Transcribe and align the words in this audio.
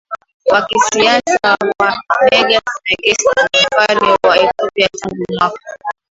wa 0.51 0.59
kisiasa 0.67 1.55
wa 1.79 1.89
Negus 2.31 2.61
Negesti 2.89 3.29
Mfalme 3.53 4.17
wa 4.23 4.35
Ethiopia 4.37 4.89
Tangu 5.01 5.25
mwaka 5.33 5.79